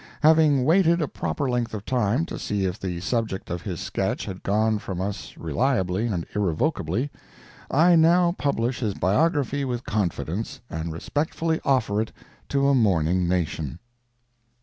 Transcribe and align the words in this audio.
Having 0.23 0.63
waited 0.65 0.99
a 0.99 1.07
proper 1.07 1.47
length 1.47 1.75
of 1.75 1.85
time, 1.85 2.25
to 2.25 2.39
see 2.39 2.65
if 2.65 2.79
the 2.79 3.01
subject 3.01 3.51
of 3.51 3.61
his 3.61 3.79
sketch 3.79 4.25
had 4.25 4.41
gone 4.41 4.79
from 4.79 4.99
us 4.99 5.37
reliably 5.37 6.07
and 6.07 6.25
irrevocably, 6.33 7.11
I 7.69 7.95
now 7.95 8.31
publish 8.35 8.79
his 8.79 8.95
biography 8.95 9.63
with 9.63 9.85
confidence, 9.85 10.59
and 10.71 10.91
respectfully 10.91 11.61
offer 11.63 12.01
it 12.01 12.11
to 12.49 12.67
a 12.67 12.73
mourning 12.73 13.27
nation. 13.27 13.77